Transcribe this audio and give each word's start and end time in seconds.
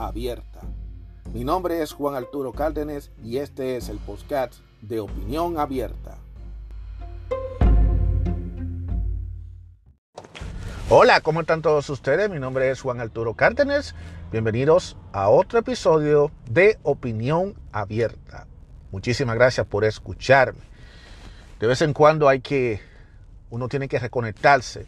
abierta. 0.00 0.60
Mi 1.34 1.44
nombre 1.44 1.82
es 1.82 1.92
Juan 1.92 2.14
Arturo 2.14 2.52
Cárdenas 2.52 3.10
y 3.22 3.36
este 3.36 3.76
es 3.76 3.88
el 3.88 3.98
podcast 3.98 4.54
de 4.80 4.98
Opinión 5.00 5.58
Abierta. 5.58 6.16
Hola, 10.88 11.20
¿cómo 11.20 11.42
están 11.42 11.62
todos 11.62 11.88
ustedes? 11.90 12.30
Mi 12.30 12.40
nombre 12.40 12.70
es 12.70 12.80
Juan 12.80 13.00
Arturo 13.00 13.34
Cárdenas. 13.34 13.94
Bienvenidos 14.32 14.96
a 15.12 15.28
otro 15.28 15.58
episodio 15.58 16.32
de 16.50 16.78
Opinión 16.82 17.54
Abierta. 17.70 18.46
Muchísimas 18.90 19.36
gracias 19.36 19.66
por 19.66 19.84
escucharme. 19.84 20.62
De 21.60 21.66
vez 21.66 21.82
en 21.82 21.92
cuando 21.92 22.26
hay 22.26 22.40
que, 22.40 22.80
uno 23.50 23.68
tiene 23.68 23.86
que 23.86 23.98
reconectarse 23.98 24.86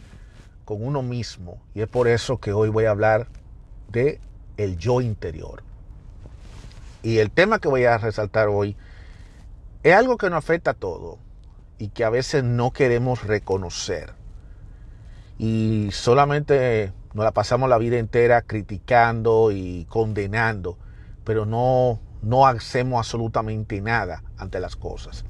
con 0.64 0.82
uno 0.82 1.02
mismo 1.02 1.60
y 1.74 1.82
es 1.82 1.88
por 1.88 2.08
eso 2.08 2.38
que 2.38 2.52
hoy 2.52 2.70
voy 2.70 2.86
a 2.86 2.90
hablar 2.90 3.28
de 3.88 4.18
el 4.56 4.78
yo 4.78 5.00
interior. 5.00 5.62
Y 7.02 7.18
el 7.18 7.30
tema 7.30 7.58
que 7.58 7.68
voy 7.68 7.84
a 7.84 7.98
resaltar 7.98 8.48
hoy 8.48 8.76
es 9.82 9.94
algo 9.94 10.16
que 10.16 10.30
nos 10.30 10.38
afecta 10.38 10.72
a 10.72 10.74
todo 10.74 11.18
y 11.78 11.88
que 11.88 12.04
a 12.04 12.10
veces 12.10 12.44
no 12.44 12.70
queremos 12.70 13.24
reconocer. 13.24 14.14
Y 15.38 15.88
solamente 15.90 16.92
nos 17.14 17.24
la 17.24 17.32
pasamos 17.32 17.68
la 17.68 17.78
vida 17.78 17.98
entera 17.98 18.42
criticando 18.42 19.50
y 19.50 19.86
condenando, 19.86 20.78
pero 21.24 21.44
no, 21.44 21.98
no 22.22 22.46
hacemos 22.46 22.98
absolutamente 22.98 23.80
nada 23.80 24.22
ante 24.36 24.60
las 24.60 24.76
cosas. 24.76 25.24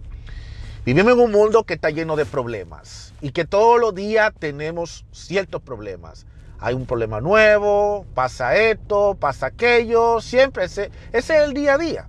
Vivimos 0.85 1.13
en 1.13 1.21
un 1.21 1.31
mundo 1.31 1.65
que 1.65 1.75
está 1.75 1.91
lleno 1.91 2.17
de 2.17 2.27
problemas 2.27 3.15
y 3.21 3.31
que 3.31 3.45
todos 3.45 3.81
los 3.81 3.95
días 3.95 4.33
tenemos 4.39 5.05
ciertos 5.13 5.63
problemas 5.63 6.27
hay 6.63 6.75
un 6.75 6.87
problema 6.87 7.21
nuevo, 7.21 8.07
pasa 8.15 8.55
esto, 8.55 9.17
pasa 9.19 9.47
aquello, 9.47 10.21
siempre 10.21 10.65
ese, 10.65 10.93
es 11.13 11.29
el 11.29 11.55
día 11.55 11.75
a 11.75 11.79
día. 11.79 12.07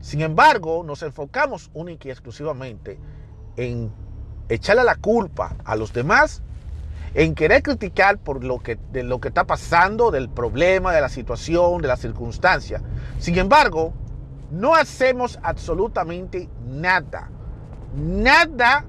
Sin 0.00 0.22
embargo, 0.22 0.82
nos 0.82 1.02
enfocamos 1.02 1.70
única 1.74 2.08
y 2.08 2.10
exclusivamente 2.10 2.98
en 3.56 3.92
echarle 4.48 4.82
la 4.82 4.94
culpa 4.94 5.56
a 5.64 5.76
los 5.76 5.92
demás, 5.92 6.40
en 7.12 7.34
querer 7.34 7.62
criticar 7.62 8.16
por 8.16 8.42
lo 8.42 8.60
que, 8.60 8.78
de 8.92 9.02
lo 9.02 9.20
que 9.20 9.28
está 9.28 9.44
pasando, 9.44 10.10
del 10.10 10.30
problema, 10.30 10.94
de 10.94 11.02
la 11.02 11.10
situación, 11.10 11.82
de 11.82 11.88
la 11.88 11.98
circunstancia. 11.98 12.80
Sin 13.18 13.36
embargo, 13.36 13.92
no 14.50 14.74
hacemos 14.74 15.38
absolutamente 15.42 16.48
nada, 16.66 17.28
nada 17.94 18.84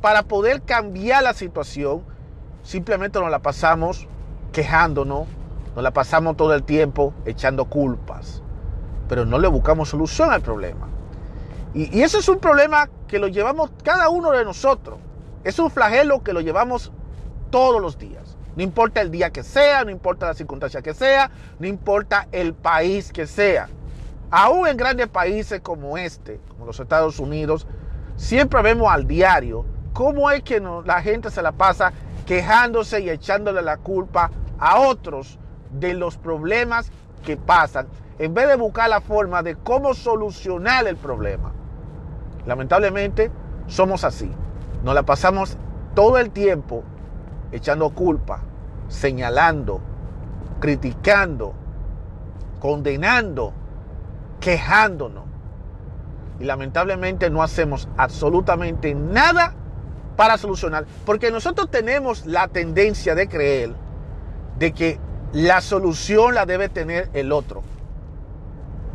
para 0.00 0.22
poder 0.22 0.62
cambiar 0.62 1.22
la 1.22 1.34
situación. 1.34 2.02
Simplemente 2.62 3.20
nos 3.20 3.30
la 3.30 3.40
pasamos 3.40 4.06
quejándonos, 4.52 5.26
nos 5.74 5.82
la 5.82 5.90
pasamos 5.92 6.36
todo 6.36 6.54
el 6.54 6.62
tiempo 6.62 7.12
echando 7.24 7.66
culpas, 7.66 8.42
pero 9.08 9.26
no 9.26 9.38
le 9.38 9.48
buscamos 9.48 9.88
solución 9.88 10.30
al 10.30 10.40
problema. 10.40 10.88
Y, 11.74 11.98
y 11.98 12.02
eso 12.02 12.18
es 12.18 12.28
un 12.28 12.38
problema 12.38 12.88
que 13.08 13.18
lo 13.18 13.28
llevamos 13.28 13.70
cada 13.82 14.08
uno 14.08 14.30
de 14.30 14.44
nosotros. 14.44 14.98
Es 15.42 15.58
un 15.58 15.70
flagelo 15.70 16.22
que 16.22 16.32
lo 16.32 16.40
llevamos 16.40 16.92
todos 17.50 17.80
los 17.80 17.98
días. 17.98 18.36
No 18.56 18.62
importa 18.62 19.00
el 19.00 19.10
día 19.10 19.30
que 19.30 19.42
sea, 19.42 19.84
no 19.84 19.90
importa 19.90 20.26
la 20.26 20.34
circunstancia 20.34 20.80
que 20.80 20.94
sea, 20.94 21.30
no 21.58 21.66
importa 21.66 22.28
el 22.30 22.54
país 22.54 23.12
que 23.12 23.26
sea. 23.26 23.68
Aún 24.30 24.68
en 24.68 24.76
grandes 24.76 25.08
países 25.08 25.60
como 25.60 25.98
este, 25.98 26.40
como 26.48 26.66
los 26.66 26.78
Estados 26.78 27.18
Unidos, 27.18 27.66
siempre 28.16 28.62
vemos 28.62 28.92
al 28.92 29.06
diario 29.06 29.64
cómo 29.92 30.30
es 30.30 30.42
que 30.42 30.60
la 30.60 31.00
gente 31.02 31.30
se 31.30 31.42
la 31.42 31.52
pasa 31.52 31.92
quejándose 32.26 33.00
y 33.00 33.10
echándole 33.10 33.62
la 33.62 33.76
culpa 33.76 34.30
a 34.58 34.80
otros 34.80 35.38
de 35.70 35.94
los 35.94 36.16
problemas 36.16 36.90
que 37.24 37.36
pasan, 37.36 37.86
en 38.18 38.34
vez 38.34 38.48
de 38.48 38.56
buscar 38.56 38.88
la 38.88 39.00
forma 39.00 39.42
de 39.42 39.56
cómo 39.56 39.94
solucionar 39.94 40.86
el 40.86 40.96
problema. 40.96 41.52
Lamentablemente 42.46 43.30
somos 43.66 44.04
así. 44.04 44.30
Nos 44.82 44.94
la 44.94 45.02
pasamos 45.02 45.56
todo 45.94 46.18
el 46.18 46.30
tiempo 46.30 46.82
echando 47.52 47.90
culpa, 47.90 48.40
señalando, 48.88 49.80
criticando, 50.60 51.54
condenando, 52.60 53.52
quejándonos. 54.40 55.23
Y 56.40 56.44
lamentablemente 56.44 57.30
no 57.30 57.42
hacemos 57.42 57.88
absolutamente 57.96 58.94
nada 58.94 59.54
para 60.16 60.38
solucionar, 60.38 60.86
porque 61.04 61.30
nosotros 61.30 61.70
tenemos 61.70 62.26
la 62.26 62.48
tendencia 62.48 63.14
de 63.14 63.28
creer 63.28 63.72
de 64.58 64.72
que 64.72 64.98
la 65.32 65.60
solución 65.60 66.34
la 66.34 66.46
debe 66.46 66.68
tener 66.68 67.10
el 67.12 67.32
otro. 67.32 67.62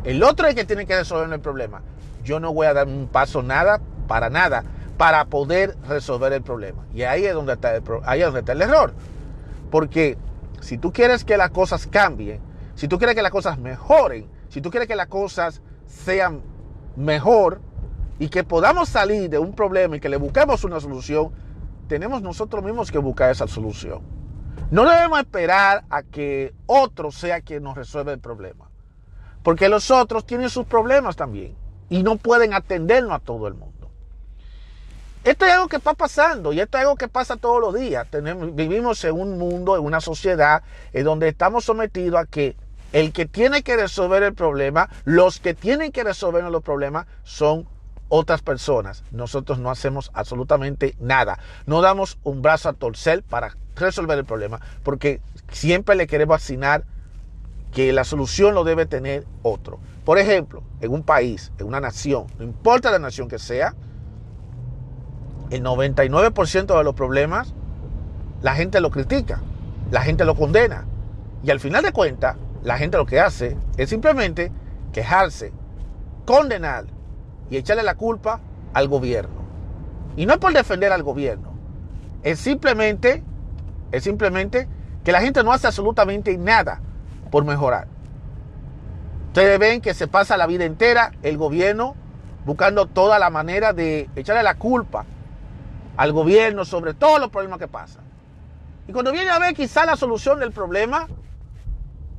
El 0.04 0.22
otro 0.22 0.46
es 0.46 0.50
el 0.50 0.56
que 0.56 0.64
tiene 0.64 0.86
que 0.86 0.96
resolver 0.96 1.30
el 1.30 1.40
problema. 1.40 1.82
Yo 2.24 2.40
no 2.40 2.54
voy 2.54 2.66
a 2.66 2.72
dar 2.72 2.86
un 2.86 3.08
paso 3.08 3.42
nada, 3.42 3.80
para 4.08 4.30
nada, 4.30 4.64
para 4.96 5.26
poder 5.26 5.76
resolver 5.86 6.32
el 6.32 6.42
problema. 6.42 6.86
Y 6.94 7.02
ahí 7.02 7.26
es 7.26 7.34
donde 7.34 7.52
está 7.52 7.80
ahí 8.04 8.20
es 8.20 8.26
donde 8.26 8.40
está 8.40 8.52
el 8.52 8.62
error. 8.62 8.94
Porque 9.70 10.16
si 10.60 10.78
tú 10.78 10.92
quieres 10.92 11.24
que 11.24 11.36
las 11.36 11.50
cosas 11.50 11.86
cambien, 11.86 12.40
si 12.74 12.88
tú 12.88 12.98
quieres 12.98 13.14
que 13.14 13.22
las 13.22 13.30
cosas 13.30 13.58
mejoren, 13.58 14.26
si 14.48 14.60
tú 14.60 14.70
quieres 14.70 14.88
que 14.88 14.96
las 14.96 15.08
cosas 15.08 15.60
sean 15.86 16.42
mejor 16.96 17.60
y 18.18 18.28
que 18.28 18.44
podamos 18.44 18.88
salir 18.88 19.30
de 19.30 19.38
un 19.38 19.54
problema 19.54 19.96
y 19.96 20.00
que 20.00 20.08
le 20.08 20.16
busquemos 20.16 20.64
una 20.64 20.80
solución, 20.80 21.32
tenemos 21.88 22.22
nosotros 22.22 22.62
mismos 22.62 22.90
que 22.90 22.98
buscar 22.98 23.30
esa 23.30 23.46
solución. 23.46 24.02
No 24.70 24.88
debemos 24.88 25.18
esperar 25.18 25.84
a 25.90 26.02
que 26.02 26.54
otro 26.66 27.10
sea 27.10 27.40
quien 27.40 27.62
nos 27.62 27.76
resuelva 27.76 28.12
el 28.12 28.20
problema. 28.20 28.70
Porque 29.42 29.68
los 29.68 29.90
otros 29.90 30.26
tienen 30.26 30.50
sus 30.50 30.66
problemas 30.66 31.16
también. 31.16 31.56
Y 31.88 32.02
no 32.02 32.16
pueden 32.16 32.54
atendernos 32.54 33.12
a 33.12 33.18
todo 33.18 33.48
el 33.48 33.54
mundo. 33.54 33.90
Esto 35.24 35.44
es 35.44 35.52
algo 35.52 35.68
que 35.68 35.76
está 35.76 35.92
pasando 35.92 36.52
y 36.52 36.60
esto 36.60 36.78
es 36.78 36.82
algo 36.82 36.96
que 36.96 37.08
pasa 37.08 37.36
todos 37.36 37.60
los 37.60 37.74
días. 37.74 38.06
Vivimos 38.54 39.04
en 39.04 39.20
un 39.20 39.36
mundo, 39.38 39.76
en 39.76 39.84
una 39.84 40.00
sociedad 40.00 40.62
en 40.92 41.04
donde 41.04 41.28
estamos 41.28 41.64
sometidos 41.64 42.20
a 42.20 42.26
que 42.26 42.56
el 42.92 43.12
que 43.12 43.26
tiene 43.26 43.62
que 43.62 43.76
resolver 43.76 44.22
el 44.22 44.34
problema, 44.34 44.88
los 45.04 45.40
que 45.40 45.54
tienen 45.54 45.92
que 45.92 46.04
resolver 46.04 46.44
los 46.44 46.62
problemas 46.62 47.06
son 47.22 47.66
otras 48.08 48.42
personas. 48.42 49.04
Nosotros 49.12 49.58
no 49.58 49.70
hacemos 49.70 50.10
absolutamente 50.14 50.96
nada. 50.98 51.38
No 51.66 51.80
damos 51.80 52.18
un 52.24 52.42
brazo 52.42 52.68
a 52.68 52.72
torcer 52.72 53.22
para 53.22 53.56
resolver 53.76 54.18
el 54.18 54.24
problema, 54.24 54.60
porque 54.82 55.20
siempre 55.50 55.94
le 55.94 56.06
queremos 56.06 56.36
asignar 56.36 56.84
que 57.72 57.92
la 57.92 58.04
solución 58.04 58.54
lo 58.54 58.64
debe 58.64 58.86
tener 58.86 59.24
otro. 59.42 59.78
Por 60.04 60.18
ejemplo, 60.18 60.62
en 60.80 60.92
un 60.92 61.04
país, 61.04 61.52
en 61.58 61.66
una 61.66 61.80
nación, 61.80 62.26
no 62.38 62.44
importa 62.44 62.90
la 62.90 62.98
nación 62.98 63.28
que 63.28 63.38
sea, 63.38 63.74
el 65.50 65.62
99% 65.62 66.76
de 66.76 66.84
los 66.84 66.94
problemas 66.94 67.54
la 68.42 68.54
gente 68.54 68.80
lo 68.80 68.90
critica, 68.90 69.40
la 69.90 70.02
gente 70.02 70.24
lo 70.24 70.34
condena. 70.34 70.84
Y 71.42 71.50
al 71.50 71.60
final 71.60 71.82
de 71.82 71.92
cuentas, 71.92 72.36
la 72.62 72.78
gente 72.78 72.96
lo 72.96 73.06
que 73.06 73.20
hace 73.20 73.56
es 73.76 73.88
simplemente 73.88 74.52
quejarse, 74.92 75.52
condenar 76.24 76.84
y 77.50 77.56
echarle 77.56 77.82
la 77.82 77.94
culpa 77.94 78.40
al 78.74 78.88
gobierno. 78.88 79.40
Y 80.16 80.26
no 80.26 80.34
es 80.34 80.38
por 80.38 80.52
defender 80.52 80.92
al 80.92 81.02
gobierno, 81.02 81.52
es 82.22 82.38
simplemente 82.38 83.22
es 83.92 84.04
simplemente 84.04 84.68
que 85.04 85.12
la 85.12 85.20
gente 85.20 85.42
no 85.42 85.52
hace 85.52 85.66
absolutamente 85.66 86.36
nada 86.36 86.80
por 87.30 87.44
mejorar. 87.44 87.88
Ustedes 89.28 89.58
ven 89.58 89.80
que 89.80 89.94
se 89.94 90.08
pasa 90.08 90.36
la 90.36 90.46
vida 90.46 90.64
entera 90.64 91.12
el 91.22 91.38
gobierno 91.38 91.94
buscando 92.44 92.86
toda 92.86 93.18
la 93.18 93.30
manera 93.30 93.72
de 93.72 94.08
echarle 94.16 94.42
la 94.42 94.56
culpa 94.56 95.04
al 95.96 96.12
gobierno 96.12 96.64
sobre 96.64 96.94
todos 96.94 97.20
los 97.20 97.30
problemas 97.30 97.58
que 97.58 97.68
pasan. 97.68 98.04
Y 98.88 98.92
cuando 98.92 99.12
viene 99.12 99.30
a 99.30 99.38
ver 99.38 99.54
quizá 99.54 99.84
la 99.84 99.96
solución 99.96 100.40
del 100.40 100.52
problema 100.52 101.06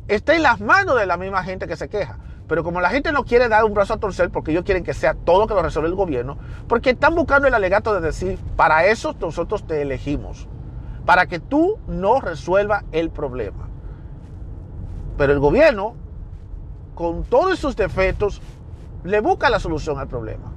está 0.07 0.36
en 0.36 0.44
las 0.44 0.59
manos 0.59 1.00
de 1.00 1.06
la 1.06 1.18
misma 1.18 1.44
gente 1.44 1.68
que 1.68 1.75
se 1.75 1.89
queja. 1.89 2.18
Pero 2.48 2.63
como 2.63 2.81
la 2.81 2.89
gente 2.89 3.12
no 3.12 3.24
quiere 3.24 3.48
dar 3.48 3.63
un 3.63 3.74
brazo 3.74 3.94
a 3.94 3.98
torcer 3.98 4.30
porque 4.30 4.51
ellos 4.51 4.65
quieren 4.65 4.83
que 4.83 4.94
sea 4.94 5.13
todo 5.13 5.48
que 5.48 5.53
lo 5.53 5.62
resuelva 5.62 5.88
el 5.89 5.95
gobierno, 5.95 6.38
porque 6.68 6.92
están 6.92 7.15
buscando 7.15 7.48
el 7.48 7.53
alegato 7.53 7.94
de 7.94 8.01
decir, 8.01 8.38
para 8.57 8.86
eso 8.86 9.15
nosotros 9.19 9.65
te 9.65 9.81
elegimos 9.81 10.48
para 11.06 11.25
que 11.25 11.39
tú 11.39 11.80
no 11.88 12.19
resuelvas 12.19 12.83
el 12.92 13.09
problema. 13.09 13.69
Pero 15.18 15.33
el 15.33 15.39
gobierno 15.39 15.95
con 17.01 17.24
todos 17.24 17.57
sus 17.57 17.75
defectos, 17.75 18.42
le 19.04 19.21
busca 19.21 19.50
la 19.50 19.59
solución 19.59 19.97
al 19.97 20.07
problema. 20.07 20.51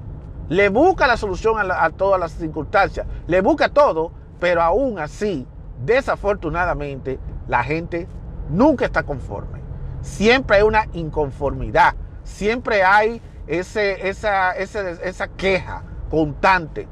Le 0.49 0.69
busca 0.69 1.07
la 1.07 1.17
solución 1.17 1.57
a, 1.59 1.91
todas 1.91 2.21
las 2.21 2.33
circunstancias. 2.33 3.07
Le 3.27 3.41
busca 3.41 3.71
todo, 3.71 4.13
pero 4.41 4.61
aún 4.61 4.99
así, 4.99 5.47
desafortunadamente, 5.85 7.19
la 7.49 7.65
gente 7.65 8.07
nunca 8.51 8.85
está 8.85 9.03
conforme. 9.03 9.61
Siempre 10.03 10.57
hay 10.57 10.63
una 10.63 10.87
inconformidad. 10.93 11.95
Siempre 12.25 12.83
hay 12.83 13.21
ese, 13.47 14.09
esa, 14.09 14.53
esa 14.53 15.29
queja 15.29 15.83
constante. 16.11 16.89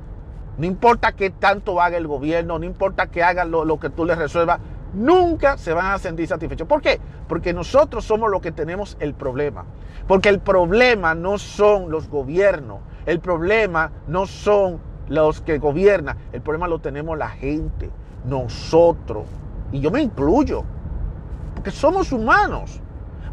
No 0.58 0.66
importa 0.66 1.12
qué 1.12 1.30
tanto 1.30 1.80
haga 1.80 1.96
el 1.96 2.06
gobierno, 2.06 2.58
no 2.58 2.64
importa 2.64 3.06
que 3.06 3.22
haga 3.22 3.44
lo, 3.44 3.64
lo 3.64 3.80
que 3.80 3.88
tú 3.88 4.04
les 4.04 4.18
resuelvas, 4.18 4.60
nunca 4.92 5.56
se 5.56 5.72
van 5.72 5.92
a 5.92 5.98
sentir 5.98 6.26
satisfechos. 6.26 6.68
¿Por 6.68 6.82
qué? 6.82 7.00
Porque 7.28 7.52
nosotros 7.52 8.04
somos 8.04 8.30
los 8.30 8.40
que 8.42 8.52
tenemos 8.52 8.96
el 9.00 9.14
problema. 9.14 9.64
Porque 10.06 10.28
el 10.28 10.40
problema 10.40 11.14
no 11.14 11.38
son 11.38 11.90
los 11.90 12.08
gobiernos, 12.08 12.80
el 13.06 13.20
problema 13.20 13.92
no 14.06 14.26
son 14.26 14.80
los 15.08 15.40
que 15.40 15.58
gobiernan, 15.58 16.16
el 16.32 16.42
problema 16.42 16.68
lo 16.68 16.80
tenemos 16.80 17.16
la 17.16 17.28
gente, 17.28 17.90
nosotros. 18.24 19.26
Y 19.70 19.80
yo 19.80 19.90
me 19.90 20.02
incluyo, 20.02 20.64
porque 21.62 21.70
somos 21.78 22.10
humanos, 22.10 22.80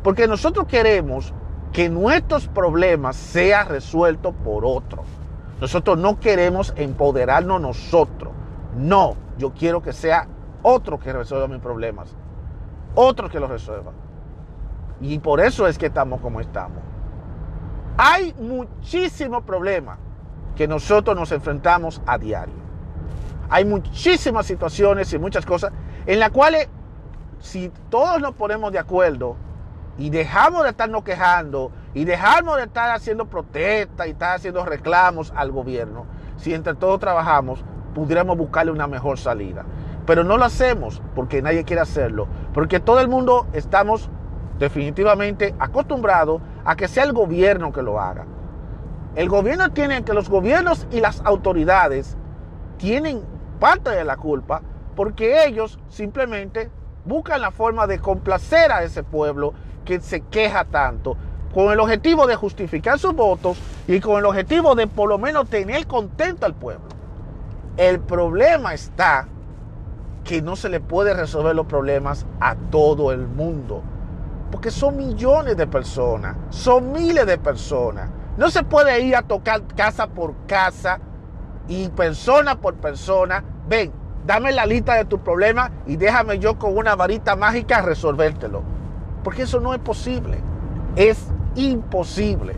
porque 0.03 0.27
nosotros 0.27 0.67
queremos 0.67 1.33
que 1.73 1.89
nuestros 1.89 2.47
problemas 2.47 3.15
sean 3.15 3.67
resueltos 3.67 4.35
por 4.43 4.65
otros. 4.65 5.07
Nosotros 5.59 5.97
no 5.97 6.19
queremos 6.19 6.71
empoderarnos 6.77 7.59
nosotros. 7.59 8.31
No, 8.77 9.15
yo 9.39 9.51
quiero 9.51 9.81
que 9.81 9.93
sea 9.93 10.27
otro 10.61 10.99
que 10.99 11.11
resuelva 11.11 11.47
mis 11.47 11.59
problemas. 11.59 12.15
Otro 12.93 13.29
que 13.29 13.39
los 13.39 13.49
resuelva. 13.49 13.93
Y 15.01 15.17
por 15.17 15.39
eso 15.39 15.65
es 15.65 15.79
que 15.79 15.87
estamos 15.87 16.21
como 16.21 16.39
estamos. 16.39 16.83
Hay 17.97 18.35
muchísimos 18.39 19.41
problemas 19.41 19.97
que 20.55 20.67
nosotros 20.67 21.17
nos 21.17 21.31
enfrentamos 21.31 21.99
a 22.05 22.19
diario. 22.19 22.53
Hay 23.49 23.65
muchísimas 23.65 24.45
situaciones 24.45 25.11
y 25.13 25.17
muchas 25.17 25.47
cosas 25.47 25.71
en 26.05 26.19
las 26.19 26.29
cuales 26.29 26.69
si 27.39 27.71
todos 27.89 28.21
nos 28.21 28.35
ponemos 28.35 28.71
de 28.71 28.79
acuerdo 28.79 29.35
y 29.97 30.09
dejamos 30.09 30.63
de 30.63 30.69
estarnos 30.69 31.03
quejando 31.03 31.71
y 31.93 32.05
dejamos 32.05 32.57
de 32.57 32.63
estar 32.63 32.91
haciendo 32.91 33.25
protestas 33.25 34.07
y 34.07 34.11
estar 34.11 34.35
haciendo 34.35 34.65
reclamos 34.65 35.33
al 35.35 35.51
gobierno, 35.51 36.05
si 36.37 36.53
entre 36.53 36.75
todos 36.75 36.99
trabajamos, 36.99 37.63
pudiéramos 37.93 38.37
buscarle 38.37 38.71
una 38.71 38.87
mejor 38.87 39.17
salida. 39.17 39.65
Pero 40.05 40.23
no 40.23 40.37
lo 40.37 40.45
hacemos 40.45 41.01
porque 41.15 41.41
nadie 41.41 41.63
quiere 41.63 41.81
hacerlo, 41.81 42.27
porque 42.53 42.79
todo 42.79 42.99
el 42.99 43.07
mundo 43.07 43.47
estamos 43.53 44.09
definitivamente 44.57 45.55
acostumbrados 45.59 46.41
a 46.65 46.75
que 46.75 46.87
sea 46.87 47.03
el 47.03 47.13
gobierno 47.13 47.71
que 47.71 47.81
lo 47.81 47.99
haga. 47.99 48.25
El 49.15 49.27
gobierno 49.29 49.71
tiene 49.71 50.03
que 50.03 50.13
los 50.13 50.29
gobiernos 50.29 50.87
y 50.91 50.99
las 50.99 51.21
autoridades 51.25 52.17
tienen 52.77 53.23
parte 53.59 53.89
de 53.89 54.03
la 54.03 54.17
culpa 54.17 54.61
porque 54.95 55.45
ellos 55.45 55.79
simplemente 55.89 56.69
buscan 57.05 57.41
la 57.41 57.51
forma 57.51 57.87
de 57.87 57.99
complacer 57.99 58.71
a 58.71 58.83
ese 58.83 59.03
pueblo 59.03 59.53
que 59.85 59.99
se 59.99 60.21
queja 60.21 60.65
tanto, 60.65 61.17
con 61.53 61.71
el 61.71 61.79
objetivo 61.79 62.27
de 62.27 62.35
justificar 62.35 62.99
sus 62.99 63.15
votos 63.15 63.57
y 63.87 63.99
con 63.99 64.19
el 64.19 64.25
objetivo 64.25 64.75
de 64.75 64.87
por 64.87 65.09
lo 65.09 65.17
menos 65.17 65.49
tener 65.49 65.87
contento 65.87 66.45
al 66.45 66.53
pueblo. 66.53 66.85
El 67.77 67.99
problema 67.99 68.73
está 68.73 69.27
que 70.23 70.41
no 70.41 70.55
se 70.55 70.69
le 70.69 70.79
puede 70.79 71.13
resolver 71.13 71.55
los 71.55 71.65
problemas 71.65 72.25
a 72.39 72.55
todo 72.55 73.11
el 73.11 73.25
mundo, 73.27 73.81
porque 74.51 74.69
son 74.69 74.97
millones 74.97 75.57
de 75.57 75.65
personas, 75.65 76.35
son 76.49 76.91
miles 76.91 77.25
de 77.25 77.37
personas. 77.37 78.09
No 78.37 78.49
se 78.49 78.63
puede 78.63 78.99
ir 79.01 79.15
a 79.15 79.23
tocar 79.23 79.63
casa 79.75 80.07
por 80.07 80.35
casa 80.45 80.99
y 81.67 81.89
persona 81.89 82.59
por 82.59 82.75
persona. 82.75 83.43
Ven, 83.67 83.91
dame 84.25 84.51
la 84.51 84.65
lista 84.65 84.95
de 84.95 85.05
tus 85.05 85.19
problemas 85.19 85.71
y 85.85 85.95
déjame 85.95 86.39
yo 86.39 86.57
con 86.57 86.77
una 86.77 86.95
varita 86.95 87.35
mágica 87.35 87.81
resolvértelo. 87.81 88.63
Porque 89.23 89.43
eso 89.43 89.59
no 89.59 89.73
es 89.73 89.79
posible. 89.79 90.39
Es 90.95 91.27
imposible. 91.55 92.55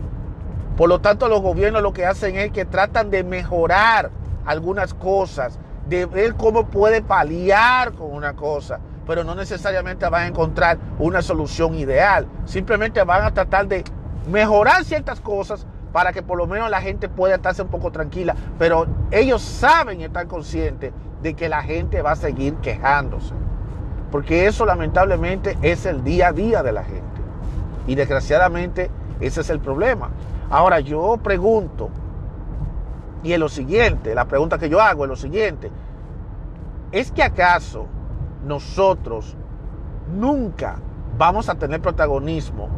Por 0.76 0.88
lo 0.88 1.00
tanto, 1.00 1.28
los 1.28 1.42
gobiernos 1.42 1.82
lo 1.82 1.92
que 1.92 2.06
hacen 2.06 2.36
es 2.36 2.50
que 2.50 2.64
tratan 2.64 3.10
de 3.10 3.24
mejorar 3.24 4.10
algunas 4.46 4.94
cosas, 4.94 5.58
de 5.86 6.06
ver 6.06 6.34
cómo 6.34 6.66
puede 6.66 7.02
paliar 7.02 7.92
con 7.92 8.12
una 8.12 8.34
cosa, 8.34 8.80
pero 9.06 9.24
no 9.24 9.34
necesariamente 9.34 10.08
van 10.08 10.22
a 10.22 10.26
encontrar 10.28 10.78
una 10.98 11.22
solución 11.22 11.74
ideal. 11.74 12.26
Simplemente 12.46 13.02
van 13.04 13.24
a 13.24 13.34
tratar 13.34 13.68
de 13.68 13.84
mejorar 14.30 14.84
ciertas 14.84 15.20
cosas 15.20 15.66
para 15.92 16.12
que 16.12 16.22
por 16.22 16.38
lo 16.38 16.46
menos 16.46 16.70
la 16.70 16.80
gente 16.80 17.08
pueda 17.08 17.34
estarse 17.34 17.62
un 17.62 17.68
poco 17.68 17.92
tranquila, 17.92 18.34
pero 18.58 18.86
ellos 19.10 19.42
saben 19.42 20.00
y 20.00 20.04
están 20.04 20.26
conscientes 20.26 20.92
de 21.22 21.34
que 21.34 21.48
la 21.48 21.62
gente 21.62 22.02
va 22.02 22.12
a 22.12 22.16
seguir 22.16 22.54
quejándose. 22.56 23.34
Porque 24.10 24.46
eso 24.46 24.66
lamentablemente 24.66 25.56
es 25.62 25.86
el 25.86 26.04
día 26.04 26.28
a 26.28 26.32
día 26.32 26.62
de 26.62 26.72
la 26.72 26.84
gente. 26.84 27.02
Y 27.86 27.94
desgraciadamente 27.94 28.90
ese 29.20 29.40
es 29.40 29.50
el 29.50 29.60
problema. 29.60 30.10
Ahora 30.50 30.80
yo 30.80 31.18
pregunto, 31.22 31.88
y 33.22 33.32
es 33.32 33.38
lo 33.38 33.48
siguiente, 33.48 34.14
la 34.14 34.26
pregunta 34.26 34.58
que 34.58 34.68
yo 34.68 34.80
hago 34.80 35.04
es 35.04 35.08
lo 35.08 35.16
siguiente, 35.16 35.70
¿es 36.90 37.10
que 37.10 37.22
acaso 37.22 37.86
nosotros 38.44 39.36
nunca 40.14 40.76
vamos 41.16 41.48
a 41.48 41.54
tener 41.54 41.80
protagonismo 41.80 42.68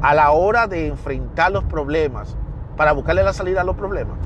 a 0.00 0.14
la 0.14 0.30
hora 0.30 0.66
de 0.66 0.86
enfrentar 0.86 1.52
los 1.52 1.64
problemas 1.64 2.36
para 2.76 2.92
buscarle 2.92 3.22
la 3.22 3.32
salida 3.32 3.60
a 3.60 3.64
los 3.64 3.76
problemas? 3.76 4.16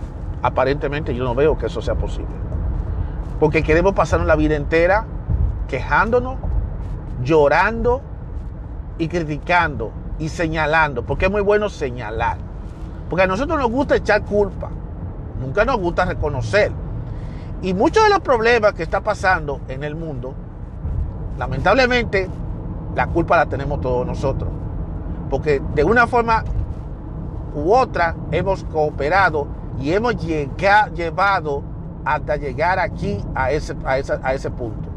Aparentemente 0.43 1.15
yo 1.15 1.25
no 1.25 1.35
veo 1.35 1.59
que 1.59 1.67
eso 1.67 1.81
sea 1.81 1.95
posible. 1.95 2.37
Porque 3.39 3.63
queremos 3.63 3.95
pasar 3.95 4.21
la 4.21 4.37
vida 4.37 4.57
entera 4.57 5.05
quejándonos, 5.69 6.37
llorando 7.23 8.01
y 8.99 9.09
criticando 9.09 9.93
y 10.19 10.29
señalando, 10.29 11.05
porque 11.05 11.27
es 11.27 11.31
muy 11.31 11.43
bueno 11.43 11.69
señalar. 11.69 12.39
Porque 13.09 13.25
a 13.25 13.27
nosotros 13.27 13.59
nos 13.59 13.71
gusta 13.71 13.97
echar 13.97 14.23
culpa, 14.23 14.71
nunca 15.41 15.65
nos 15.65 15.79
gusta 15.79 16.05
reconocer. 16.05 16.73
Y 17.63 17.75
muchos 17.75 18.05
de 18.05 18.11
los 18.11 18.21
problemas 18.21 18.75
que 18.75 18.83
está 18.83 19.01
pasando 19.01 19.61
en 19.69 19.83
el 19.83 19.95
mundo, 19.95 20.35
lamentablemente, 21.39 22.29
la 22.95 23.07
culpa 23.09 23.37
la 23.37 23.47
tenemos 23.47 23.81
todos 23.81 24.07
nosotros. 24.07 24.51
Porque 25.31 25.63
de 25.75 25.85
una 25.85 26.07
forma 26.07 26.45
u 27.55 27.73
otra 27.73 28.15
hemos 28.31 28.65
cooperado 28.65 29.47
y 29.81 29.93
hemos 29.93 30.17
llevado 30.17 31.63
hasta 32.07 32.37
llegar 32.37 32.79
aquí 32.79 33.23
a 33.35 33.51
ese, 33.51 33.75
a 33.85 33.95
a 34.23 34.35
ese 34.35 34.51
punto. 34.51 34.89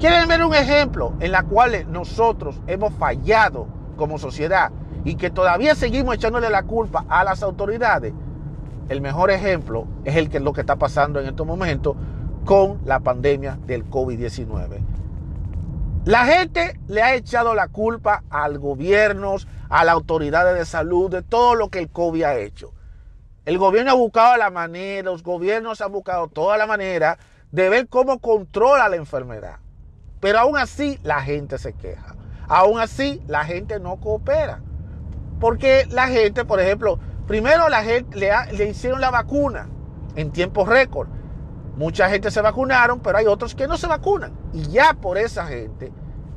¿Quieren 0.00 0.26
ver 0.28 0.42
un 0.42 0.54
ejemplo 0.54 1.12
en 1.20 1.30
la 1.30 1.42
cual 1.42 1.86
nosotros 1.92 2.58
hemos 2.66 2.94
fallado 2.94 3.66
como 3.96 4.18
sociedad 4.18 4.72
y 5.04 5.16
que 5.16 5.28
todavía 5.28 5.74
seguimos 5.74 6.14
echándole 6.14 6.48
la 6.48 6.62
culpa 6.62 7.04
a 7.06 7.22
las 7.22 7.42
autoridades? 7.42 8.14
El 8.88 9.02
mejor 9.02 9.30
ejemplo 9.30 9.86
es 10.04 10.16
el 10.16 10.30
que 10.30 10.40
lo 10.40 10.54
que 10.54 10.62
está 10.62 10.76
pasando 10.76 11.20
en 11.20 11.26
estos 11.26 11.46
momentos 11.46 11.96
con 12.46 12.80
la 12.86 13.00
pandemia 13.00 13.58
del 13.66 13.88
COVID-19. 13.90 14.80
La 16.06 16.24
gente 16.24 16.80
le 16.88 17.02
ha 17.02 17.14
echado 17.14 17.54
la 17.54 17.68
culpa 17.68 18.24
al 18.30 18.58
gobierno, 18.58 19.36
a 19.68 19.84
las 19.84 19.94
autoridades 19.94 20.58
de 20.58 20.64
salud, 20.64 21.10
de 21.10 21.20
todo 21.20 21.54
lo 21.54 21.68
que 21.68 21.78
el 21.78 21.90
COVID 21.90 22.22
ha 22.22 22.36
hecho. 22.36 22.72
El 23.46 23.58
gobierno 23.58 23.90
ha 23.90 23.94
buscado 23.94 24.36
la 24.36 24.50
manera, 24.50 25.10
los 25.10 25.22
gobiernos 25.22 25.80
han 25.80 25.92
buscado 25.92 26.28
toda 26.28 26.58
la 26.58 26.66
manera 26.66 27.18
de 27.50 27.68
ver 27.68 27.88
cómo 27.88 28.18
controla 28.18 28.88
la 28.88 28.96
enfermedad. 28.96 29.56
Pero 30.20 30.38
aún 30.40 30.58
así 30.58 30.98
la 31.02 31.22
gente 31.22 31.58
se 31.58 31.72
queja. 31.72 32.14
Aún 32.48 32.78
así 32.78 33.22
la 33.26 33.44
gente 33.44 33.80
no 33.80 33.96
coopera. 33.96 34.60
Porque 35.40 35.86
la 35.90 36.08
gente, 36.08 36.44
por 36.44 36.60
ejemplo, 36.60 36.98
primero 37.26 37.68
la 37.68 37.82
gente 37.82 38.16
le, 38.18 38.68
hicieron 38.68 39.00
la 39.00 39.10
vacuna 39.10 39.68
en 40.16 40.30
tiempo 40.30 40.66
récord. 40.66 41.08
Mucha 41.76 42.10
gente 42.10 42.30
se 42.30 42.42
vacunaron, 42.42 43.00
pero 43.00 43.16
hay 43.16 43.26
otros 43.26 43.54
que 43.54 43.66
no 43.66 43.78
se 43.78 43.86
vacunan. 43.86 44.32
Y 44.52 44.68
ya 44.68 44.92
por 44.92 45.16
esa 45.16 45.46
gente 45.46 45.90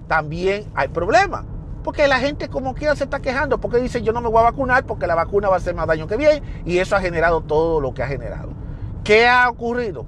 también 0.08 0.72
hay 0.74 0.88
problemas. 0.88 1.44
Porque 1.84 2.08
la 2.08 2.20
gente 2.20 2.48
como 2.48 2.74
quiera 2.74 2.96
se 2.96 3.04
está 3.04 3.20
quejando, 3.20 3.60
porque 3.60 3.78
dice 3.78 4.02
yo 4.02 4.14
no 4.14 4.22
me 4.22 4.30
voy 4.30 4.40
a 4.40 4.44
vacunar 4.44 4.86
porque 4.86 5.06
la 5.06 5.16
vacuna 5.16 5.50
va 5.50 5.56
a 5.56 5.58
hacer 5.58 5.76
más 5.76 5.88
daño 5.88 6.08
que 6.08 6.18
bien 6.18 6.42
y 6.66 6.78
eso 6.78 6.96
ha 6.96 7.02
generado 7.02 7.42
todo 7.42 7.82
lo 7.82 7.94
que 7.94 8.04
ha 8.04 8.08
generado. 8.08 8.52
¿Qué 9.04 9.28
ha 9.28 9.50
ocurrido? 9.50 10.06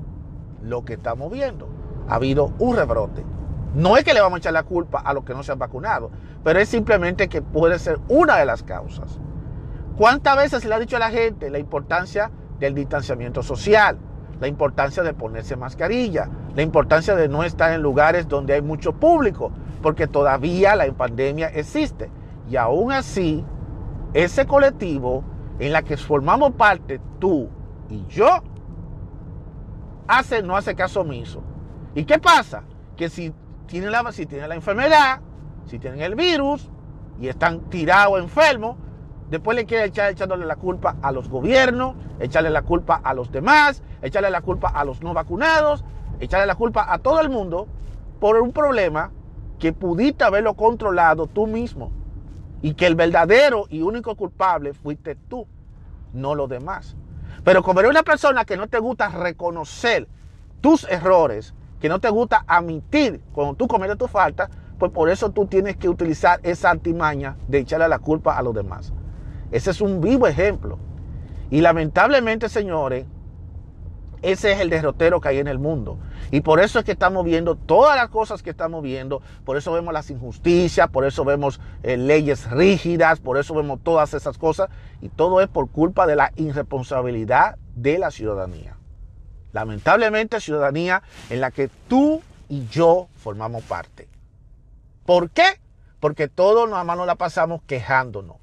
Lo 0.62 0.86
que 0.86 0.94
estamos 0.94 1.32
viendo. 1.32 1.68
Ha 2.08 2.16
habido 2.16 2.54
un 2.60 2.76
rebrote. 2.76 3.26
No 3.74 3.98
es 3.98 4.06
que 4.06 4.14
le 4.14 4.22
vamos 4.22 4.38
a 4.38 4.40
echar 4.40 4.54
la 4.54 4.64
culpa 4.64 5.00
a 5.00 5.14
los 5.14 5.26
que 5.26 5.34
no 5.34 5.44
se 5.44 5.52
han 5.52 5.60
vacunado, 5.60 6.12
pero 6.46 6.60
es 6.60 6.70
simplemente 6.70 7.28
que 7.28 7.42
puede 7.42 7.78
ser 7.78 8.00
una 8.08 8.38
de 8.38 8.46
las 8.46 8.64
causas. 8.64 9.20
¿Cuántas 9.98 10.38
veces 10.38 10.62
se 10.62 10.70
le 10.70 10.76
ha 10.76 10.80
dicho 10.80 10.96
a 10.96 11.00
la 11.00 11.10
gente 11.10 11.50
la 11.50 11.60
importancia 11.60 12.32
del 12.60 12.74
distanciamiento 12.74 13.44
social, 13.44 13.98
la 14.40 14.48
importancia 14.48 15.04
de 15.04 15.14
ponerse 15.14 15.56
mascarilla, 15.56 16.30
la 16.56 16.62
importancia 16.62 17.16
de 17.16 17.28
no 17.28 17.44
estar 17.44 17.74
en 17.74 17.82
lugares 17.82 18.28
donde 18.28 18.54
hay 18.54 18.62
mucho 18.62 18.94
público, 18.94 19.52
porque 19.82 20.08
todavía 20.08 20.76
la 20.76 20.92
pandemia 20.94 21.48
existe. 21.48 22.10
Y 22.50 22.58
aún 22.58 22.92
así, 22.92 23.44
ese 24.14 24.46
colectivo 24.46 25.24
en 25.60 25.72
la 25.72 25.84
que 25.84 25.98
formamos 25.98 26.54
parte 26.54 27.00
tú 27.20 27.50
y 27.90 28.06
yo, 28.08 28.28
hace, 30.08 30.44
no 30.44 30.56
hace 30.56 30.76
caso 30.76 31.02
omiso. 31.02 31.42
¿Y 31.94 32.06
qué 32.06 32.20
pasa? 32.20 32.64
Que 32.98 33.10
si 33.10 33.34
tienen 33.68 33.92
la, 33.92 34.12
si 34.12 34.26
tienen 34.26 34.50
la 34.50 34.56
enfermedad, 34.56 35.22
si 35.66 35.80
tienen 35.80 36.02
el 36.02 36.16
virus 36.16 36.70
y 37.20 37.28
están 37.28 37.62
tirados 37.70 38.20
enfermos, 38.20 38.78
después 39.30 39.56
le 39.56 39.66
quieren 39.66 39.88
echar 39.88 40.12
echándole 40.12 40.46
la 40.46 40.56
culpa 40.56 40.98
a 41.02 41.12
los 41.12 41.30
gobiernos, 41.30 41.96
echarle 42.20 42.50
la 42.50 42.62
culpa 42.62 43.00
a 43.04 43.14
los 43.14 43.32
demás, 43.32 43.82
echarle 44.02 44.30
la 44.30 44.42
culpa 44.42 44.70
a 44.70 44.86
los 44.86 45.02
no 45.02 45.14
vacunados, 45.14 45.84
echarle 46.20 46.46
la 46.46 46.56
culpa 46.56 46.86
a 46.92 47.00
todo 47.00 47.22
el 47.22 47.30
mundo 47.30 47.68
por 48.20 48.40
un 48.42 48.52
problema 48.52 49.12
que 49.60 49.74
pudiste 49.74 50.24
haberlo 50.24 50.54
controlado 50.54 51.28
tú 51.28 51.48
mismo 51.48 51.92
y 52.62 52.74
que 52.74 52.88
el 52.88 52.96
verdadero 52.96 53.66
y 53.70 53.82
único 53.82 54.16
culpable 54.16 54.74
fuiste 54.74 55.16
tú, 55.16 55.48
no 56.14 56.36
los 56.36 56.50
demás. 56.50 56.96
Pero 57.44 57.62
como 57.62 57.80
eres 57.80 57.92
una 57.92 58.04
persona 58.04 58.46
que 58.46 58.58
no 58.58 58.68
te 58.68 58.80
gusta 58.80 59.10
reconocer 59.10 60.08
tus 60.62 60.84
errores, 60.86 61.54
que 61.80 61.90
no 61.90 62.00
te 62.00 62.10
gusta 62.10 62.44
admitir 62.48 63.22
cuando 63.34 63.56
tú 63.56 63.68
cometes 63.68 63.98
tu 63.98 64.08
falta, 64.08 64.50
pues 64.80 64.92
por 64.92 65.10
eso 65.10 65.30
tú 65.30 65.46
tienes 65.46 65.78
que 65.78 65.88
utilizar 65.88 66.40
esa 66.44 66.72
artimaña 66.72 67.38
de 67.48 67.60
echarle 67.60 67.88
la 67.88 68.00
culpa 68.00 68.38
a 68.38 68.42
los 68.42 68.54
demás. 68.54 68.94
Ese 69.52 69.72
es 69.72 69.82
un 69.82 70.02
vivo 70.02 70.28
ejemplo. 70.28 70.80
Y 71.50 71.62
lamentablemente, 71.62 72.50
señores, 72.50 73.06
ese 74.22 74.54
es 74.54 74.60
el 74.60 74.70
derrotero 74.70 75.22
que 75.22 75.30
hay 75.30 75.40
en 75.40 75.48
el 75.48 75.60
mundo. 75.60 76.00
Y 76.32 76.42
por 76.42 76.60
eso 76.60 76.80
es 76.80 76.86
que 76.86 76.94
estamos 76.94 77.24
viendo 77.24 77.56
todas 77.56 77.96
las 77.96 78.10
cosas 78.10 78.42
que 78.42 78.50
estamos 78.50 78.82
viendo. 78.82 79.22
Por 79.44 79.56
eso 79.56 79.72
vemos 79.72 79.94
las 79.94 80.10
injusticias, 80.10 80.90
por 80.90 81.06
eso 81.06 81.24
vemos 81.24 81.60
eh, 81.84 81.96
leyes 81.98 82.50
rígidas, 82.50 83.20
por 83.20 83.38
eso 83.38 83.54
vemos 83.54 83.82
todas 83.84 84.14
esas 84.16 84.38
cosas. 84.38 84.70
Y 85.02 85.10
todo 85.10 85.42
es 85.42 85.48
por 85.48 85.70
culpa 85.70 86.08
de 86.08 86.16
la 86.16 86.32
irresponsabilidad 86.36 87.58
de 87.76 88.00
la 88.00 88.10
ciudadanía. 88.10 88.78
Lamentablemente, 89.54 90.42
ciudadanía 90.42 91.04
en 91.30 91.40
la 91.40 91.52
que 91.52 91.70
tú 91.88 92.22
y 92.50 92.68
yo 92.68 93.08
formamos 93.16 93.64
parte. 93.64 94.08
¿Por 95.06 95.30
qué? 95.30 95.62
Porque 96.00 96.28
todos 96.28 96.72
a 96.74 96.84
mano 96.84 97.06
la 97.06 97.16
pasamos 97.16 97.62
quejándonos. 97.68 98.38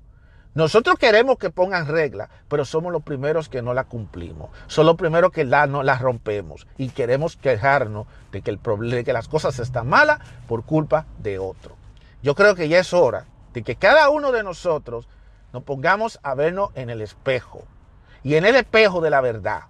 Nosotros 0.55 0.99
queremos 0.99 1.39
que 1.39 1.49
pongan 1.49 1.89
reglas, 1.89 2.29
pero 2.49 2.67
somos 2.67 2.93
los 2.93 3.03
primeros 3.03 3.49
que 3.49 3.63
no 3.63 3.73
la 3.73 3.85
cumplimos. 3.85 4.51
Somos 4.67 4.89
los 4.89 4.97
primeros 4.97 5.33
que 5.33 5.45
la, 5.45 5.67
no 5.67 5.83
las 5.83 6.03
rompemos 6.03 6.67
y 6.77 6.91
queremos 6.91 7.37
quejarnos 7.37 8.07
de 8.33 8.43
que, 8.43 8.51
el 8.51 8.61
de 8.91 9.03
que 9.03 9.15
las 9.15 9.29
cosas 9.29 9.59
están 9.59 9.89
malas 9.89 10.19
por 10.47 10.65
culpa 10.65 11.07
de 11.19 11.39
otro. 11.39 11.77
Yo 12.23 12.35
creo 12.35 12.55
que 12.55 12.69
ya 12.69 12.79
es 12.79 12.93
hora 12.93 13.25
de 13.55 13.63
que 13.63 13.77
cada 13.77 14.11
uno 14.11 14.31
de 14.31 14.43
nosotros 14.43 15.09
nos 15.55 15.63
pongamos 15.63 16.21
a 16.23 16.35
vernos 16.35 16.69
en 16.75 16.91
el 16.91 17.01
espejo 17.01 17.65
y 18.23 18.35
en 18.35 18.45
el 18.45 18.57
espejo 18.57 19.01
de 19.01 19.11
la 19.11 19.23
verdad 19.23 19.63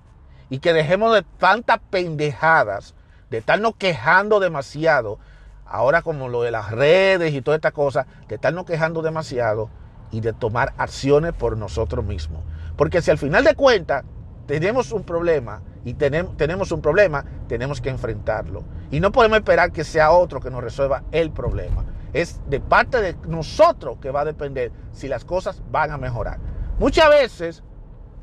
y 0.50 0.58
que 0.58 0.72
dejemos 0.72 1.14
de 1.14 1.22
tantas 1.38 1.78
pendejadas, 1.90 2.94
de 3.30 3.38
estarnos 3.38 3.76
quejando 3.76 4.40
demasiado, 4.40 5.20
ahora 5.64 6.02
como 6.02 6.28
lo 6.28 6.42
de 6.42 6.50
las 6.50 6.72
redes 6.72 7.32
y 7.34 7.40
toda 7.40 7.56
esta 7.56 7.70
cosa, 7.70 8.06
de 8.26 8.34
estarnos 8.34 8.66
quejando 8.66 9.00
demasiado 9.00 9.70
y 10.12 10.20
de 10.20 10.32
tomar 10.32 10.74
acciones 10.76 11.32
por 11.32 11.56
nosotros 11.56 12.04
mismos. 12.04 12.42
Porque 12.76 13.02
si 13.02 13.10
al 13.10 13.18
final 13.18 13.42
de 13.42 13.56
cuentas 13.56 14.04
tenemos 14.46 14.92
un 14.92 15.02
problema 15.02 15.62
y 15.84 15.94
tenemos, 15.94 16.70
un 16.70 16.80
problema, 16.80 17.24
tenemos 17.48 17.80
que 17.80 17.88
enfrentarlo. 17.88 18.62
Y 18.90 19.00
no 19.00 19.10
podemos 19.10 19.38
esperar 19.38 19.72
que 19.72 19.82
sea 19.82 20.12
otro 20.12 20.40
que 20.40 20.50
nos 20.50 20.62
resuelva 20.62 21.02
el 21.10 21.32
problema. 21.32 21.84
Es 22.12 22.40
de 22.48 22.60
parte 22.60 23.00
de 23.00 23.16
nosotros 23.26 23.98
que 24.00 24.10
va 24.10 24.20
a 24.20 24.24
depender 24.26 24.70
si 24.92 25.08
las 25.08 25.24
cosas 25.24 25.62
van 25.70 25.90
a 25.90 25.96
mejorar. 25.96 26.38
Muchas 26.78 27.08
veces 27.08 27.64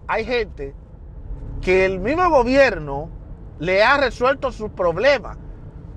hay 0.08 0.26
gente 0.26 0.76
que 1.62 1.86
el 1.86 2.00
mismo 2.00 2.30
gobierno 2.30 3.10
le 3.60 3.84
ha 3.84 3.98
resuelto 3.98 4.52
sus 4.52 4.70
problemas. 4.70 5.38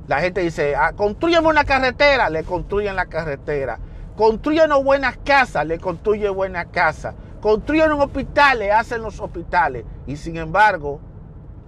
La 0.08 0.20
gente 0.20 0.40
dice, 0.40 0.74
ah, 0.74 0.94
construyeme 0.94 1.48
una 1.48 1.64
carretera, 1.64 2.28
le 2.30 2.42
construyen 2.42 2.96
la 2.96 3.06
carretera 3.06 3.78
Construyen 4.16 4.70
buenas 4.84 5.16
casas, 5.18 5.66
le 5.66 5.78
construye 5.78 6.28
buenas 6.28 6.66
casas. 6.66 7.14
Construyen 7.40 7.92
un 7.92 8.00
hospital, 8.00 8.58
le 8.58 8.70
hacen 8.70 9.02
los 9.02 9.18
hospitales. 9.20 9.84
Y 10.06 10.16
sin 10.16 10.36
embargo, 10.36 11.00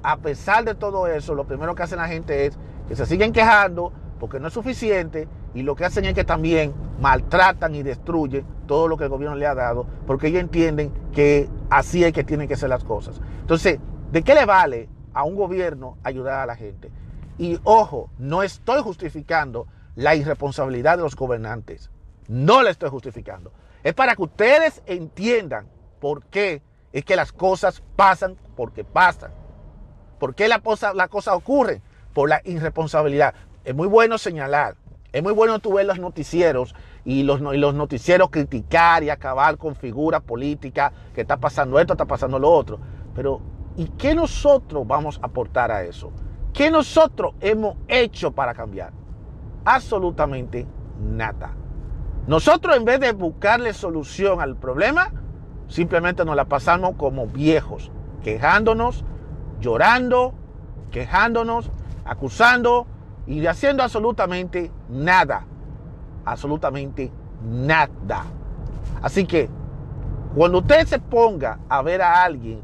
a 0.02 0.18
pesar 0.18 0.64
de 0.64 0.74
todo 0.74 1.06
eso, 1.06 1.34
lo 1.34 1.46
primero 1.46 1.74
que 1.74 1.82
hacen 1.82 1.98
la 1.98 2.08
gente 2.08 2.46
es 2.46 2.58
que 2.86 2.94
se 2.94 3.06
siguen 3.06 3.32
quejando 3.32 3.92
porque 4.20 4.38
no 4.38 4.48
es 4.48 4.54
suficiente 4.54 5.26
y 5.54 5.62
lo 5.62 5.74
que 5.74 5.84
hacen 5.84 6.04
es 6.04 6.14
que 6.14 6.24
también 6.24 6.74
maltratan 7.00 7.74
y 7.74 7.82
destruyen 7.82 8.44
todo 8.66 8.88
lo 8.88 8.96
que 8.96 9.04
el 9.04 9.10
gobierno 9.10 9.36
le 9.36 9.46
ha 9.46 9.54
dado 9.54 9.86
porque 10.06 10.28
ellos 10.28 10.40
entienden 10.40 10.92
que 11.12 11.48
así 11.70 12.04
es 12.04 12.12
que 12.12 12.24
tienen 12.24 12.48
que 12.48 12.56
ser 12.56 12.68
las 12.68 12.84
cosas. 12.84 13.20
Entonces, 13.40 13.78
¿de 14.12 14.22
qué 14.22 14.34
le 14.34 14.44
vale 14.44 14.88
a 15.14 15.24
un 15.24 15.36
gobierno 15.36 15.96
ayudar 16.02 16.40
a 16.40 16.46
la 16.46 16.56
gente? 16.56 16.90
Y 17.38 17.58
ojo, 17.64 18.10
no 18.18 18.42
estoy 18.42 18.82
justificando 18.82 19.66
la 19.96 20.14
irresponsabilidad 20.14 20.98
de 20.98 21.02
los 21.02 21.16
gobernantes. 21.16 21.90
No 22.28 22.62
le 22.62 22.70
estoy 22.70 22.90
justificando. 22.90 23.52
Es 23.82 23.94
para 23.94 24.14
que 24.16 24.22
ustedes 24.22 24.82
entiendan 24.86 25.68
por 26.00 26.24
qué 26.26 26.62
es 26.92 27.04
que 27.04 27.16
las 27.16 27.32
cosas 27.32 27.82
pasan 27.96 28.36
porque 28.56 28.84
pasan. 28.84 29.32
¿Por 30.18 30.34
qué 30.34 30.48
la 30.48 30.60
cosa 30.60 31.34
ocurren? 31.34 31.82
Por 32.12 32.28
la 32.28 32.40
irresponsabilidad. 32.44 33.34
Es 33.64 33.74
muy 33.74 33.88
bueno 33.88 34.16
señalar. 34.16 34.76
Es 35.12 35.22
muy 35.22 35.32
bueno 35.32 35.58
tú 35.58 35.74
ver 35.74 35.86
los 35.86 35.98
noticieros 35.98 36.74
y 37.04 37.22
los 37.22 37.40
noticieros 37.40 38.30
criticar 38.30 39.02
y 39.02 39.10
acabar 39.10 39.58
con 39.58 39.76
figuras 39.76 40.22
políticas 40.22 40.92
que 41.14 41.20
está 41.20 41.36
pasando 41.36 41.78
esto, 41.78 41.92
está 41.92 42.04
pasando 42.04 42.38
lo 42.38 42.50
otro. 42.50 42.80
Pero, 43.14 43.40
¿y 43.76 43.86
qué 43.98 44.14
nosotros 44.14 44.86
vamos 44.86 45.20
a 45.22 45.26
aportar 45.26 45.70
a 45.70 45.84
eso? 45.84 46.10
¿Qué 46.52 46.70
nosotros 46.70 47.34
hemos 47.40 47.76
hecho 47.86 48.32
para 48.32 48.54
cambiar? 48.54 48.92
Absolutamente 49.64 50.66
nada. 51.00 51.54
Nosotros 52.26 52.76
en 52.76 52.86
vez 52.86 53.00
de 53.00 53.12
buscarle 53.12 53.74
solución 53.74 54.40
al 54.40 54.56
problema, 54.56 55.12
simplemente 55.68 56.24
nos 56.24 56.36
la 56.36 56.46
pasamos 56.46 56.94
como 56.96 57.26
viejos, 57.26 57.90
quejándonos, 58.22 59.04
llorando, 59.60 60.32
quejándonos, 60.90 61.70
acusando 62.04 62.86
y 63.26 63.44
haciendo 63.46 63.82
absolutamente 63.82 64.70
nada. 64.88 65.46
Absolutamente 66.24 67.12
nada. 67.42 68.24
Así 69.02 69.26
que 69.26 69.50
cuando 70.34 70.58
usted 70.58 70.86
se 70.86 70.98
ponga 70.98 71.58
a 71.68 71.82
ver 71.82 72.00
a 72.00 72.24
alguien 72.24 72.62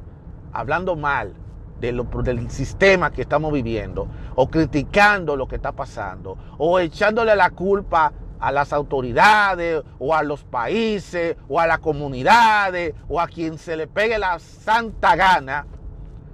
hablando 0.52 0.96
mal 0.96 1.34
del 1.80 2.50
sistema 2.50 3.10
que 3.10 3.22
estamos 3.22 3.52
viviendo, 3.52 4.08
o 4.34 4.48
criticando 4.48 5.36
lo 5.36 5.48
que 5.48 5.56
está 5.56 5.72
pasando, 5.72 6.36
o 6.58 6.78
echándole 6.78 7.34
la 7.36 7.50
culpa 7.50 8.12
a 8.40 8.50
las 8.50 8.72
autoridades 8.72 9.82
o 9.98 10.14
a 10.14 10.22
los 10.22 10.44
países 10.44 11.36
o 11.48 11.60
a 11.60 11.66
las 11.66 11.78
comunidades 11.78 12.94
o 13.08 13.20
a 13.20 13.28
quien 13.28 13.58
se 13.58 13.76
le 13.76 13.86
pegue 13.86 14.18
la 14.18 14.38
santa 14.38 15.14
gana, 15.16 15.66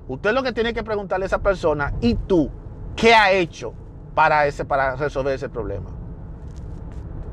usted 0.08 0.32
lo 0.32 0.42
que 0.42 0.52
tiene 0.52 0.72
que 0.72 0.84
preguntarle 0.84 1.24
a 1.24 1.26
esa 1.26 1.42
persona, 1.42 1.92
¿y 2.00 2.14
tú 2.14 2.50
qué 2.94 3.14
ha 3.14 3.32
hecho 3.32 3.74
para, 4.14 4.46
ese, 4.46 4.64
para 4.64 4.96
resolver 4.96 5.34
ese 5.34 5.48
problema? 5.48 5.90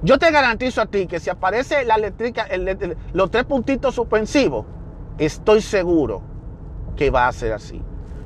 Yo 0.02 0.20
te 0.20 0.32
garantizo 0.32 0.82
a 0.82 0.86
ti 0.86 1.08
que 1.08 1.22
si 1.22 1.30
aparece 1.30 1.86
la 1.86 1.96
eléctrica, 1.96 2.48
los 3.14 3.32
tres 3.32 3.46
puntitos 3.46 3.96
suspensivos, 3.96 4.66
estoy 5.18 5.62
seguro 5.62 6.22
que 6.98 7.10
va 7.10 7.28
a 7.28 7.32
ser 7.32 7.54
así. 7.54 7.82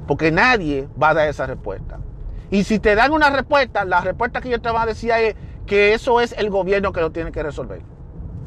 Porque 0.08 0.32
nadie 0.32 0.88
va 1.01 1.10
a 1.10 1.13
dar 1.13 1.27
esa 1.27 1.46
respuesta. 1.46 2.00
Y 2.50 2.63
si 2.63 2.80
te 2.80 2.96
dan 2.96 3.12
una 3.12 3.30
respuesta, 3.30 3.86
la 3.86 4.01
respuesta 4.01 4.42
que 4.42 4.50
yo 4.50 4.62
te 4.62 4.72
voy 4.72 4.82
a 4.82 4.86
decir 4.86 5.12
es, 5.12 5.36
que 5.67 5.93
eso 5.93 6.19
es 6.19 6.33
el 6.33 6.50
gobierno 6.50 6.91
que 6.91 7.01
lo 7.01 7.12
tiene 7.12 7.31
que 7.31 7.43
resolver. 7.43 7.81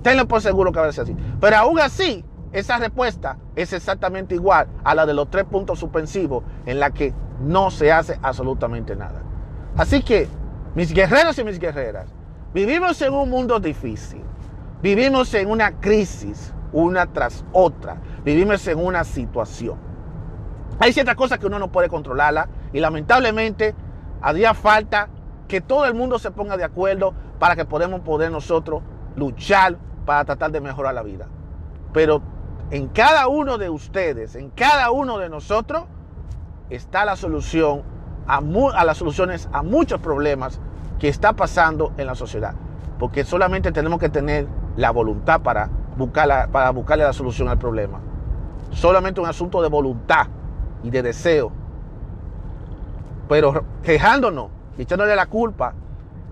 Tenlo 0.03 0.27
por 0.27 0.41
seguro 0.41 0.73
que 0.73 0.81
va 0.81 0.87
a 0.87 0.93
ser 0.93 1.05
así. 1.05 1.17
Pero 1.41 1.57
aún 1.57 1.79
así, 1.79 2.25
esa 2.53 2.79
respuesta 2.79 3.39
es 3.55 3.73
exactamente 3.73 4.35
igual 4.35 4.67
a 4.83 4.95
la 4.95 5.07
de 5.07 5.15
los 5.15 5.31
tres 5.31 5.45
puntos 5.45 5.79
suspensivos 5.79 6.43
en 6.67 6.81
la 6.81 6.91
que 6.91 7.15
no 7.41 7.71
se 7.71 7.93
hace 7.93 8.19
absolutamente 8.23 8.97
nada. 8.97 9.23
Así 9.77 10.03
que, 10.03 10.27
mis 10.75 10.93
guerreros 10.93 11.39
y 11.39 11.45
mis 11.45 11.61
guerreras, 11.61 12.09
vivimos 12.53 13.01
en 13.03 13.15
un 13.15 13.31
mundo 13.31 13.61
difícil. 13.61 14.23
Vivimos 14.83 15.33
en 15.35 15.51
una 15.51 15.79
crisis, 15.79 16.55
una 16.73 17.07
tras 17.07 17.45
otra. 17.53 17.99
Vivimos 18.25 18.67
en 18.67 18.79
una 18.79 19.05
situación. 19.05 19.79
Hay 20.79 20.95
ciertas 20.95 21.15
cosas 21.15 21.39
que 21.39 21.47
uno 21.47 21.59
no 21.59 21.71
puede 21.71 21.91
controlarla 21.91 22.49
y 22.73 22.81
lamentablemente 22.81 23.75
haría 24.23 24.55
falta 24.55 25.09
que 25.51 25.61
todo 25.61 25.85
el 25.85 25.95
mundo 25.95 26.21
se 26.21 26.31
ponga 26.31 26.57
de 26.57 26.63
acuerdo 26.63 27.13
para 27.41 27.57
que 27.57 27.65
podamos 27.65 28.03
poder 28.03 28.31
nosotros 28.31 28.83
luchar 29.17 29.77
para 30.07 30.25
tratar 30.25 30.53
de 30.53 30.61
mejorar 30.61 30.95
la 30.95 31.03
vida. 31.03 31.27
Pero 31.93 32.23
en 32.71 32.87
cada 32.87 33.27
uno 33.27 33.59
de 33.59 33.69
ustedes, 33.69 34.37
en 34.37 34.51
cada 34.51 34.93
uno 34.93 35.19
de 35.19 35.29
nosotros, 35.29 35.87
está 36.71 37.05
la 37.05 37.17
solución 37.17 37.83
a, 38.29 38.41
las 38.85 38.97
soluciones 38.97 39.49
a 39.53 39.65
muchos 39.65 40.01
problemas 40.01 40.61
que 41.01 41.09
está 41.09 41.33
pasando 41.33 41.95
en 41.99 42.07
la 42.07 42.15
sociedad. 42.15 42.55
Porque 43.01 43.25
solamente 43.25 43.73
tenemos 43.73 43.99
que 43.99 44.09
tener 44.09 44.47
la 44.77 44.93
voluntad 44.93 45.41
para, 45.41 45.69
buscar 45.97 46.49
para 46.53 46.71
buscarle 46.71 47.03
la 47.03 47.13
solución 47.13 47.49
al 47.49 47.59
problema. 47.59 47.99
Solamente 48.71 49.21
un 49.21 49.27
asunto 49.27 49.61
de 49.63 49.69
voluntad 49.69 50.29
y 50.85 50.91
de 50.91 51.03
deseo. 51.03 51.51
Pero 53.29 53.65
quejándonos 53.83 54.60
y 54.79 54.83
echándole 54.83 55.17
la 55.17 55.27
culpa 55.27 55.75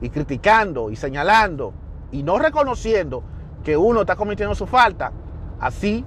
y 0.01 0.11
criticando 0.11 0.91
y 0.91 0.97
señalando 0.97 1.73
y 2.11 2.23
no 2.23 2.39
reconociendo 2.39 3.23
que 3.65 3.77
uno 3.77 4.01
está 4.01 4.17
cometiendo 4.17 4.55
su 4.55 4.67
falta, 4.67 5.13
así 5.61 6.05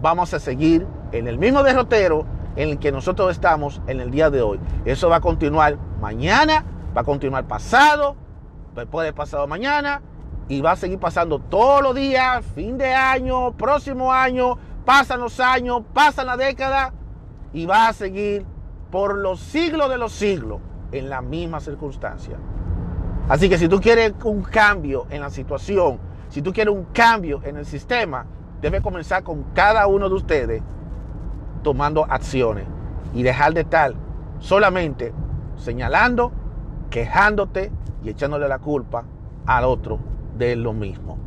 vamos 0.00 0.32
a 0.34 0.40
seguir 0.40 0.86
en 1.12 1.28
el 1.28 1.38
mismo 1.38 1.62
derrotero 1.62 2.24
en 2.56 2.70
el 2.70 2.78
que 2.78 2.92
nosotros 2.92 3.30
estamos 3.30 3.80
en 3.86 4.00
el 4.00 4.10
día 4.10 4.30
de 4.30 4.42
hoy. 4.42 4.60
Eso 4.84 5.08
va 5.08 5.16
a 5.16 5.20
continuar 5.20 5.78
mañana, 6.00 6.64
va 6.96 7.02
a 7.02 7.04
continuar 7.04 7.46
pasado, 7.46 8.16
después 8.74 9.06
de 9.06 9.12
pasado 9.12 9.46
mañana, 9.46 10.02
y 10.48 10.60
va 10.60 10.72
a 10.72 10.76
seguir 10.76 10.98
pasando 10.98 11.38
todos 11.38 11.82
los 11.82 11.94
días, 11.94 12.44
fin 12.54 12.76
de 12.78 12.92
año, 12.92 13.52
próximo 13.52 14.12
año, 14.12 14.58
pasan 14.84 15.20
los 15.20 15.40
años, 15.40 15.82
pasan 15.94 16.26
la 16.26 16.36
década, 16.36 16.92
y 17.52 17.66
va 17.66 17.88
a 17.88 17.92
seguir 17.92 18.44
por 18.90 19.16
los 19.16 19.40
siglos 19.40 19.88
de 19.88 19.98
los 19.98 20.12
siglos 20.12 20.60
en 20.92 21.08
la 21.08 21.22
misma 21.22 21.60
circunstancia. 21.60 22.36
Así 23.28 23.48
que 23.48 23.58
si 23.58 23.68
tú 23.68 23.80
quieres 23.80 24.12
un 24.24 24.42
cambio 24.42 25.06
en 25.10 25.20
la 25.20 25.30
situación, 25.30 25.98
si 26.28 26.42
tú 26.42 26.52
quieres 26.52 26.74
un 26.74 26.84
cambio 26.92 27.40
en 27.44 27.56
el 27.56 27.66
sistema, 27.66 28.26
debe 28.60 28.80
comenzar 28.80 29.22
con 29.22 29.44
cada 29.54 29.86
uno 29.86 30.08
de 30.08 30.14
ustedes 30.14 30.62
tomando 31.62 32.04
acciones 32.04 32.66
y 33.14 33.22
dejar 33.22 33.54
de 33.54 33.62
estar 33.62 33.94
solamente 34.38 35.12
señalando, 35.56 36.32
quejándote 36.90 37.70
y 38.02 38.10
echándole 38.10 38.48
la 38.48 38.58
culpa 38.58 39.04
al 39.46 39.64
otro 39.64 39.98
de 40.36 40.56
lo 40.56 40.72
mismo. 40.72 41.18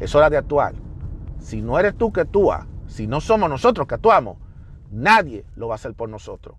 Es 0.00 0.14
hora 0.14 0.30
de 0.30 0.36
actuar. 0.36 0.74
Si 1.38 1.62
no 1.62 1.78
eres 1.78 1.96
tú 1.96 2.12
que 2.12 2.22
actúa, 2.22 2.66
si 2.86 3.06
no 3.06 3.20
somos 3.20 3.48
nosotros 3.48 3.86
que 3.86 3.94
actuamos, 3.96 4.38
nadie 4.90 5.44
lo 5.56 5.68
va 5.68 5.74
a 5.74 5.76
hacer 5.76 5.94
por 5.94 6.08
nosotros. 6.08 6.56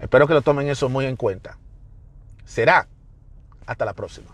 Espero 0.00 0.26
que 0.26 0.34
lo 0.34 0.42
tomen 0.42 0.68
eso 0.68 0.88
muy 0.88 1.06
en 1.06 1.16
cuenta. 1.16 1.58
Será. 2.44 2.88
Hasta 3.66 3.84
la 3.84 3.92
próxima. 3.92 4.30